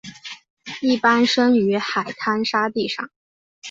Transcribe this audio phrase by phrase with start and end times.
[0.81, 3.11] 一般生于海滩沙地上。